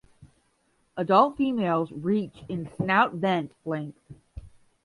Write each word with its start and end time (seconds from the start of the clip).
Adult 0.97 1.37
females 1.37 1.91
reach 1.91 2.43
in 2.49 2.67
snout–vent 2.75 3.51
length. 3.65 4.13